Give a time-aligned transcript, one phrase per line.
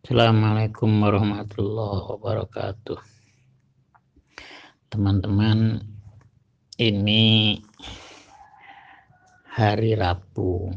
[0.00, 2.96] Assalamualaikum warahmatullahi wabarakatuh.
[4.88, 5.76] Teman-teman,
[6.80, 7.60] ini
[9.52, 10.72] hari Rabu.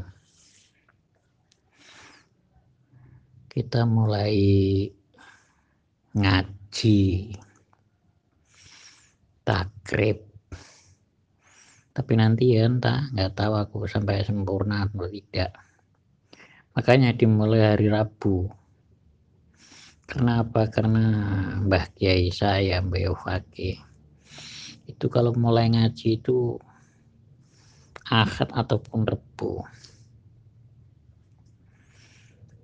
[3.48, 4.36] Kita mulai
[6.12, 7.00] ngaji
[9.40, 10.20] takrib
[11.96, 15.56] tapi nanti ya entah nggak tahu aku sampai sempurna atau tidak
[16.76, 18.63] makanya dimulai hari Rabu
[20.04, 21.04] karena apa karena
[21.64, 23.80] Mbah Kiai saya Mbah Yofaki
[24.84, 26.60] itu kalau mulai ngaji itu
[28.08, 29.64] akad ataupun rebu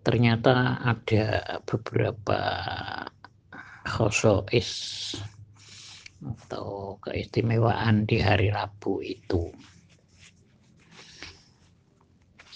[0.04, 2.40] ternyata ada beberapa
[3.84, 4.70] khosois
[6.20, 9.48] atau keistimewaan di hari Rabu itu.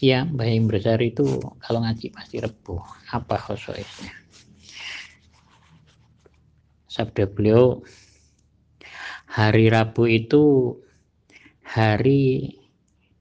[0.05, 1.25] Ya, Mbak Imbrasar itu
[1.64, 2.77] kalau ngaji pasti Rebu.
[3.09, 4.23] Apa khosoisnya?
[6.95, 7.83] Sabda beliau,
[9.27, 10.78] hari Rabu itu
[11.67, 12.55] hari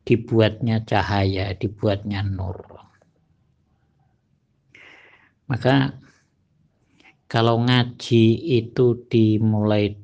[0.06, 2.62] dibuatnya cahaya, dibuatnya nur.
[5.50, 5.98] Maka
[7.26, 8.26] kalau ngaji
[8.62, 9.98] itu dimulai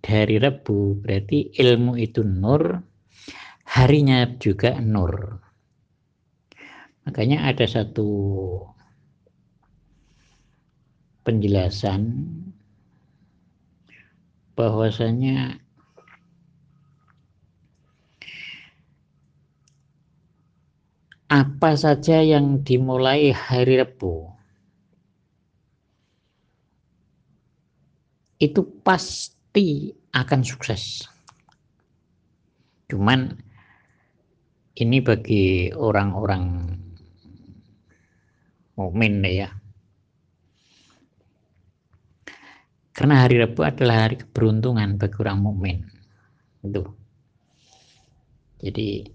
[0.00, 2.80] dari Rebu berarti ilmu itu nur
[3.68, 5.44] harinya juga nur
[7.04, 8.08] makanya ada satu
[11.20, 12.16] penjelasan
[14.60, 15.56] bahwasanya
[21.32, 24.28] apa saja yang dimulai hari Rebu
[28.36, 31.08] itu pasti akan sukses.
[32.92, 33.32] Cuman
[34.76, 36.76] ini bagi orang-orang
[38.76, 39.59] mukmin ya.
[43.00, 45.88] Karena hari Rabu adalah hari keberuntungan bagi orang mukmin.
[46.60, 46.84] Itu.
[48.60, 49.08] Jadi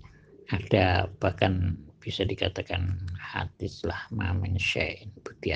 [0.49, 5.53] ada bahkan bisa dikatakan hadis lah mamin syai'in budi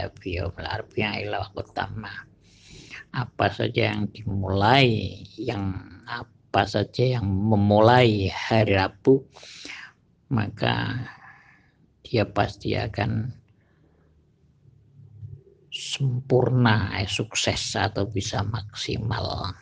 [3.09, 5.73] apa saja yang dimulai yang
[6.05, 9.25] apa saja yang memulai hari Rabu
[10.29, 11.01] maka
[12.05, 13.33] dia pasti akan
[15.79, 19.55] sempurna eh, sukses atau bisa maksimal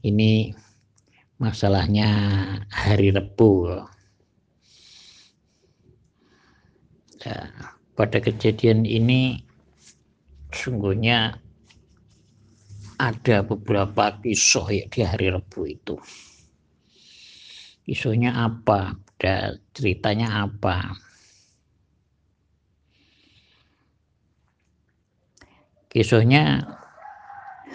[0.00, 0.56] ini
[1.36, 2.08] masalahnya
[2.72, 3.68] hari Rebu
[7.20, 7.52] ya,
[7.92, 9.44] pada kejadian ini
[10.56, 11.36] sungguhnya
[13.00, 15.96] ada beberapa kisah ya di hari Rebu itu.
[17.88, 18.92] Kisahnya apa?
[19.20, 20.96] Ada ceritanya apa?
[25.90, 26.62] Kisahnya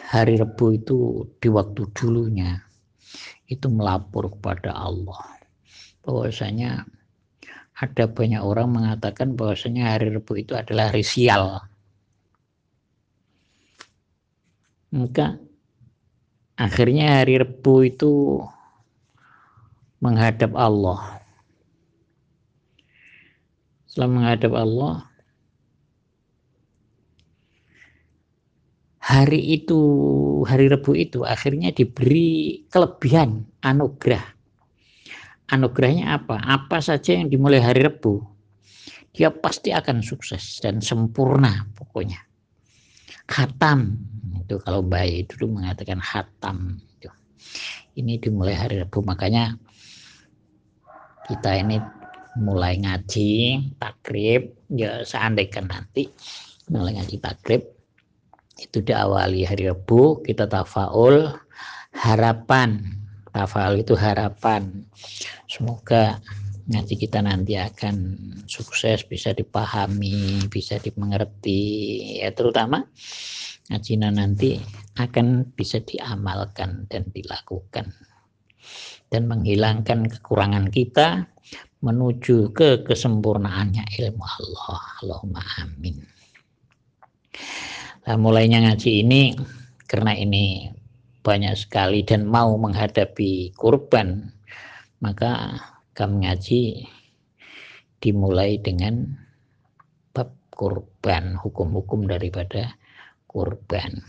[0.08, 2.64] hari Rebu itu di waktu dulunya
[3.52, 5.20] itu melapor kepada Allah
[6.08, 6.88] bahwasanya
[7.76, 11.60] ada banyak orang mengatakan bahwasanya hari Rebu itu adalah hari sial
[14.96, 15.36] maka
[16.56, 18.40] akhirnya hari Rebu itu
[20.00, 21.20] menghadap Allah.
[23.90, 24.94] Setelah menghadap Allah,
[29.06, 29.78] hari itu,
[30.50, 34.26] hari Rebu itu akhirnya diberi kelebihan anugerah.
[35.54, 36.42] Anugerahnya apa?
[36.42, 38.26] Apa saja yang dimulai hari Rebu,
[39.14, 42.18] dia pasti akan sukses dan sempurna pokoknya.
[43.30, 43.94] Khatam
[44.42, 47.10] itu kalau bayi dulu mengatakan hatam itu.
[47.98, 49.54] ini dimulai hari Rabu makanya
[51.30, 51.78] kita ini
[52.38, 53.32] mulai ngaji
[53.80, 56.12] takrib ya seandainya nanti
[56.70, 57.75] mulai ngaji takrib
[58.56, 61.28] itu diawali hari Rabu kita tafaul
[61.92, 62.80] harapan.
[63.36, 64.88] Tafaul itu harapan.
[65.48, 66.24] Semoga
[66.66, 67.96] ngaji kita nanti akan
[68.50, 71.62] sukses bisa dipahami bisa dimengerti
[72.26, 72.82] ya terutama
[73.70, 74.58] ngajinya nanti
[74.98, 77.92] akan bisa diamalkan dan dilakukan.
[79.06, 81.30] Dan menghilangkan kekurangan kita
[81.86, 84.82] menuju ke kesempurnaannya ilmu Allah.
[85.04, 86.16] Allahumma amin
[88.06, 89.34] nah, mulainya ngaji ini
[89.90, 90.70] karena ini
[91.26, 94.30] banyak sekali dan mau menghadapi kurban
[95.02, 95.58] maka
[95.98, 96.86] kami ngaji
[97.98, 99.10] dimulai dengan
[100.14, 102.78] bab kurban hukum-hukum daripada
[103.26, 104.06] kurban.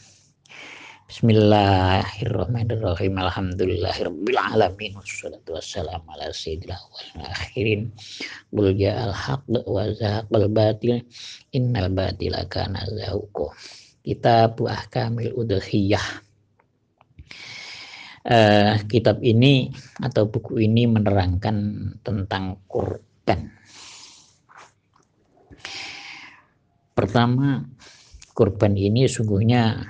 [1.07, 3.15] Bismillahirrahmanirrahim.
[3.15, 7.95] Alhamdulillahirabbil alamin wassalatu wassalamu ala sayyidil awwalin akhirin.
[8.51, 11.07] Qul ja'al haqq wa zahaqal batil
[11.55, 13.55] innal batila kana zahuqa.
[14.07, 16.23] Kitab Ahkamil Udhiyah.
[18.27, 21.59] Uh, kitab ini atau buku ini menerangkan
[22.07, 23.51] tentang kurban.
[26.95, 27.67] Pertama,
[28.31, 29.83] kurban ini sungguhnya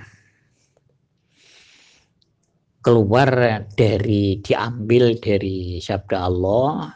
[2.80, 3.28] keluar
[3.72, 6.88] dari diambil dari sabda Allah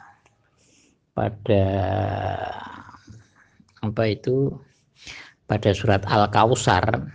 [1.13, 1.67] pada
[3.81, 4.57] apa itu
[5.51, 7.11] pada surat Al-Kausar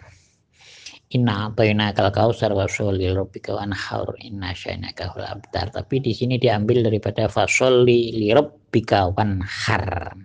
[1.14, 5.70] Inna atayna kal kausar wa sholli rabbika wanhar inna syainaka hul abtar.
[5.70, 10.18] Tapi di sini diambil daripada fasolli li rabbika wanhar.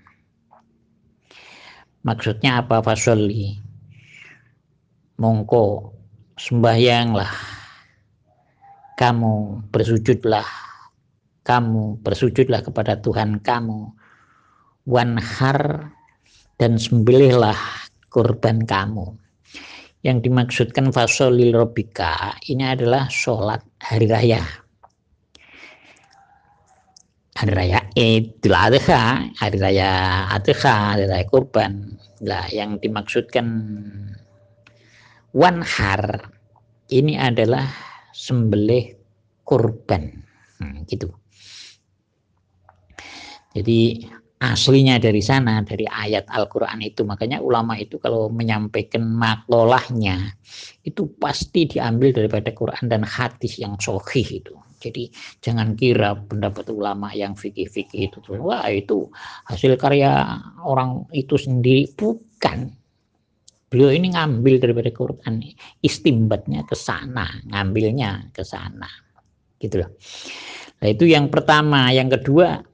[2.00, 3.60] Maksudnya apa fasolli?
[5.20, 5.92] Mongko
[6.40, 7.28] sembahyanglah
[8.96, 9.32] kamu
[9.68, 10.48] bersujudlah
[11.44, 13.92] kamu bersujudlah kepada Tuhan kamu
[14.88, 15.92] wanhar
[16.56, 17.56] dan sembelihlah
[18.10, 19.16] kurban kamu.
[20.02, 24.42] Yang dimaksudkan fasolil robika ini adalah sholat hari raya.
[27.38, 29.90] Hari raya Idul Adha hari raya
[30.28, 31.96] Adha hari raya kurban.
[32.26, 33.46] Lah yang dimaksudkan
[35.32, 36.32] wanhar
[36.90, 37.70] ini adalah
[38.10, 38.98] sembelih
[39.46, 40.26] kurban.
[40.60, 41.08] Hmm, gitu.
[43.56, 44.06] Jadi
[44.40, 47.04] aslinya dari sana dari ayat Al-Quran itu.
[47.04, 50.32] Makanya ulama itu kalau menyampaikan makolahnya
[50.82, 54.56] itu pasti diambil daripada Quran dan hadis yang sohih itu.
[54.80, 55.12] Jadi
[55.44, 58.18] jangan kira pendapat ulama yang fikih-fikih itu.
[58.40, 59.12] Wah itu
[59.52, 61.92] hasil karya orang itu sendiri.
[61.92, 62.80] Bukan.
[63.70, 65.46] Beliau ini ngambil daripada Quran
[65.84, 68.88] istimbatnya ke sana ngambilnya ke sana.
[69.60, 69.92] Gitu loh.
[70.80, 71.92] Nah itu yang pertama.
[71.92, 72.64] Yang kedua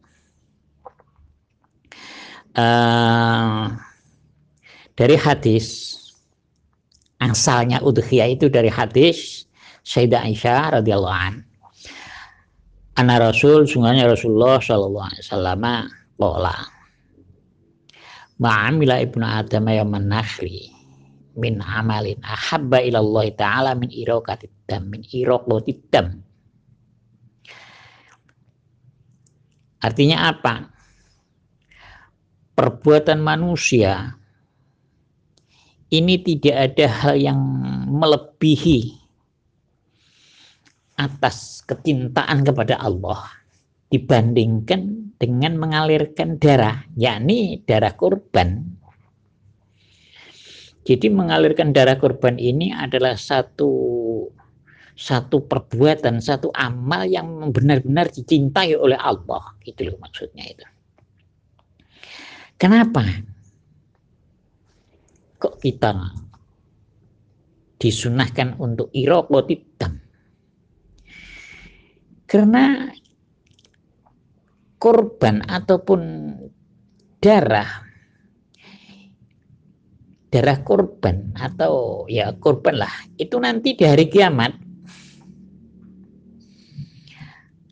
[4.97, 5.97] dari hadis
[7.21, 9.45] asalnya udhiyah itu dari hadis
[9.87, 11.47] Sayyidah Aisyah radhiyallahu an.
[12.99, 15.65] Ana Rasul sungguhnya Rasulullah sallallahu alaihi wasallam
[16.19, 16.57] qala
[18.37, 20.69] Ma'amila ibnu Adam yaman nakhli
[21.41, 26.21] min amalin ahabba ilallah ta'ala min iraqatid dam min iraqatid dam.
[29.81, 30.76] Artinya apa
[32.57, 34.17] perbuatan manusia
[35.93, 37.39] ini tidak ada hal yang
[37.93, 38.97] melebihi
[40.97, 43.29] atas kecintaan kepada Allah
[43.93, 48.65] dibandingkan dengan mengalirkan darah yakni darah korban
[50.87, 53.71] jadi mengalirkan darah korban ini adalah satu
[54.97, 59.45] satu perbuatan, satu amal yang benar-benar dicintai oleh Allah.
[59.67, 60.65] Gitu loh maksudnya itu.
[62.57, 63.05] Kenapa?
[65.37, 65.93] Kok kita
[67.77, 70.01] disunahkan untuk irokotitam?
[72.25, 72.89] Karena
[74.81, 76.01] korban ataupun
[77.21, 77.87] darah
[80.31, 84.53] darah korban atau ya korban lah itu nanti di hari kiamat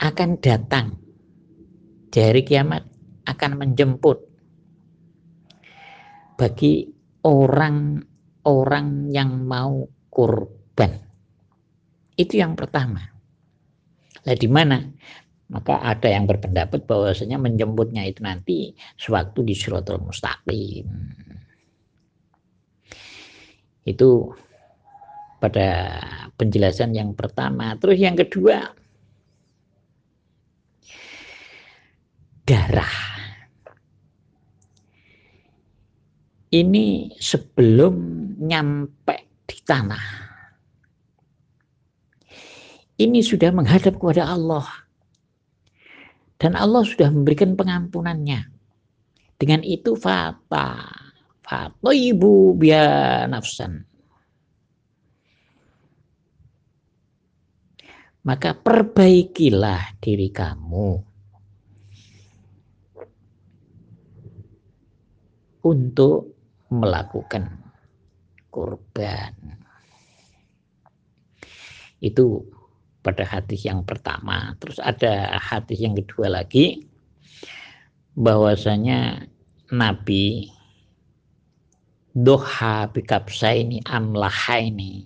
[0.00, 0.96] akan datang
[2.08, 2.88] di hari kiamat
[3.28, 4.33] akan menjemput
[6.34, 6.88] bagi
[7.24, 10.98] orang-orang yang mau korban
[12.14, 13.00] itu yang pertama
[14.24, 14.80] lah di mana
[15.52, 20.88] maka ada yang berpendapat bahwasanya menjemputnya itu nanti sewaktu di Suratul Mustaqim
[23.84, 24.32] itu
[25.44, 26.00] pada
[26.40, 27.76] penjelasan yang pertama.
[27.76, 28.72] Terus yang kedua,
[32.48, 33.13] darah.
[36.54, 37.94] Ini sebelum
[38.38, 40.06] nyampe di tanah.
[42.94, 44.62] Ini sudah menghadap kepada Allah.
[46.38, 48.46] Dan Allah sudah memberikan pengampunannya.
[49.34, 50.94] Dengan itu fata
[51.90, 53.82] ibu biya nafsan.
[58.24, 61.02] Maka perbaikilah diri kamu
[65.60, 66.34] untuk
[66.74, 67.50] melakukan
[68.50, 69.34] kurban.
[72.02, 72.44] Itu
[73.04, 74.56] pada hadis yang pertama.
[74.58, 76.86] Terus ada hadis yang kedua lagi
[78.14, 79.26] bahwasanya
[79.74, 80.48] Nabi
[82.14, 85.02] doha bikapsa ini amlaha ini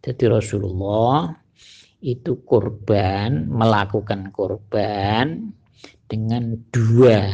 [0.00, 1.36] Jadi Rasulullah
[2.00, 5.52] itu korban, melakukan korban
[6.08, 7.28] dengan dua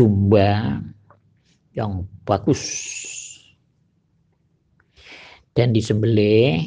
[0.00, 0.80] domba
[1.76, 2.64] yang bagus.
[5.52, 6.64] Dan disembelih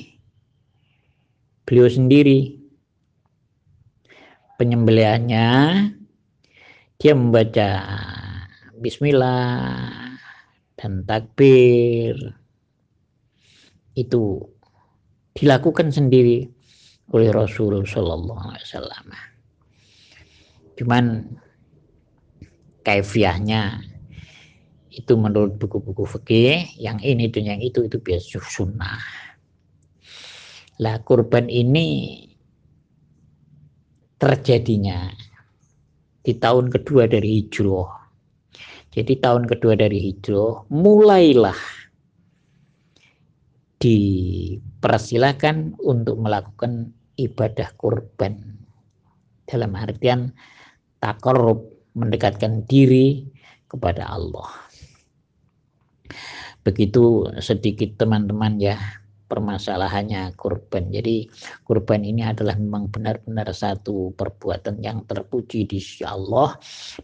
[1.66, 2.62] beliau sendiri.
[4.62, 5.50] Penyembelihannya
[7.02, 7.70] dia membaca
[8.78, 9.82] bismillah
[10.78, 12.14] dan takbir.
[13.98, 14.46] Itu
[15.34, 16.46] dilakukan sendiri
[17.10, 19.06] oleh Rasulullah Shallallahu Alaihi Wasallam.
[20.78, 21.04] Cuman
[22.84, 23.80] kaifiahnya
[24.94, 29.02] itu menurut buku-buku fikih yang ini dan yang itu itu biasa sunnah.
[30.78, 32.22] Lah kurban ini
[34.22, 35.10] terjadinya
[36.22, 37.90] di tahun kedua dari hijrah.
[38.94, 41.58] Jadi tahun kedua dari hijrah mulailah
[43.82, 48.62] dipersilakan untuk melakukan ibadah kurban
[49.50, 50.32] dalam artian
[51.02, 53.26] takarub mendekatkan diri
[53.70, 54.50] kepada Allah.
[56.64, 58.78] Begitu sedikit teman-teman ya
[59.28, 60.94] permasalahannya kurban.
[60.94, 61.26] Jadi
[61.66, 66.54] kurban ini adalah memang benar-benar satu perbuatan yang terpuji di sisi Allah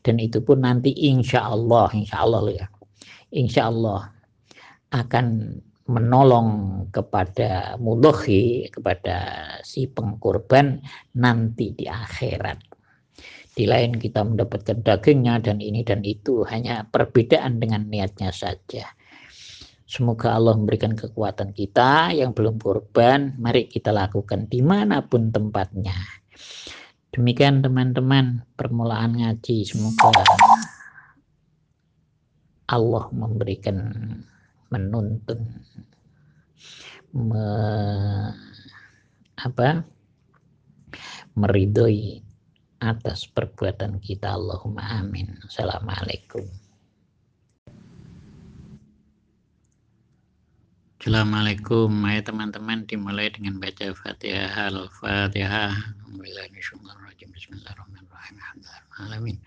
[0.05, 2.65] dan itu pun nanti insya Allah, insya Allah ya,
[3.33, 4.13] insya Allah
[4.93, 5.57] akan
[5.89, 6.49] menolong
[6.93, 9.17] kepada mudhohi kepada
[9.65, 10.85] si pengkorban
[11.17, 12.68] nanti di akhirat
[13.59, 16.47] di lain kita mendapatkan dagingnya dan ini dan itu.
[16.47, 18.87] Hanya perbedaan dengan niatnya saja.
[19.83, 23.35] Semoga Allah memberikan kekuatan kita yang belum korban.
[23.35, 25.99] Mari kita lakukan di mana pun tempatnya.
[27.11, 29.67] Demikian teman-teman permulaan ngaji.
[29.67, 30.13] Semoga
[32.69, 33.75] Allah memberikan
[34.69, 35.41] menuntun
[37.17, 37.45] me,
[39.41, 39.81] apa
[41.33, 42.28] meridhoi
[42.79, 44.35] atas perbuatan kita.
[44.35, 45.35] Allahumma amin.
[45.43, 46.47] Assalamualaikum.
[50.99, 51.91] Assalamualaikum.
[52.11, 55.71] Ayo teman-teman dimulai dengan baca Fatihah Al-Fatihah.
[56.11, 57.29] Bismillahirrahmanirrahim.
[57.31, 58.35] Bismillahirrahmanirrahim.
[58.35, 59.39] Alhamdulillahirrahmanirrahim.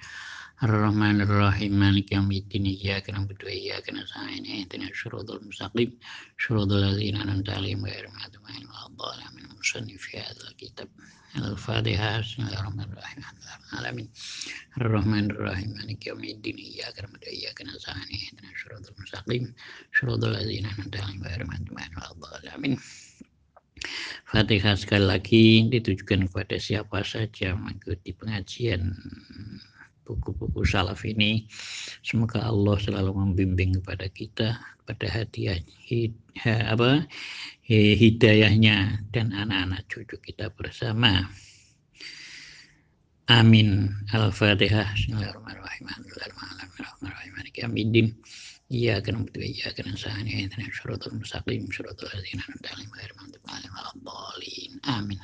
[0.62, 1.73] Ar-Rahmanir-Rahim.
[1.75, 4.47] Maliki Yawmiddin Iyyaka na'budu wa iyyaka nasta'in.
[4.49, 5.93] Ihdinas siratal mustaqim.
[6.41, 9.51] Siratal ladzina an'amta 'alaihim ghairil maghdubi 'alaihim waladdallin.
[9.62, 10.89] المصنف في هذا الكتاب
[11.36, 14.10] الفاتحة بسم الله الرحمن الرحيم الحمد لله العالمين
[14.77, 19.54] الرحمن الرحيم مالك يوم الدين إياك نعبد وإياك نستعين اهدنا الصراط المستقيم
[20.01, 22.77] صراط الذين أنعمت عليهم غير المغضوب عليهم ولا الضالين
[24.27, 28.92] Fatihah sekali lagi ditujukan kepada siapa saja mengikuti pengajian
[30.12, 31.49] buku-buku salaf ini.
[32.04, 35.57] Semoga Allah selalu membimbing kepada kita pada hadiah
[35.88, 36.12] hid,
[36.45, 37.09] apa
[37.64, 41.33] hidayahnya dan anak-anak cucu kita bersama.
[43.31, 43.88] Amin.
[44.12, 44.92] Al-Fatihah.
[44.92, 45.85] Bismillahirrahmanirrahim.
[45.88, 48.12] Alhamdulillahirrahmanirrahim.
[48.73, 50.26] Iyyaka na'budu wa iyyaka nasta'in.
[50.26, 51.69] Ihdinas siratal mustaqim.
[51.69, 54.73] Shiratal ladzina an'amta 'alaihim ghairil maghdubi 'alaihim waladdallin.
[54.88, 55.21] Amin.